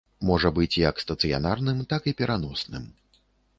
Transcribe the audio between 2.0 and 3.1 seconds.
і пераносным.